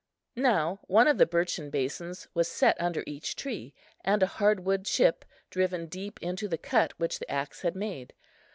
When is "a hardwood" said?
4.23-4.85